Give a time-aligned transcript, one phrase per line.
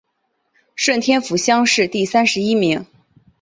[0.75, 2.87] 顺天府乡试第三十一名。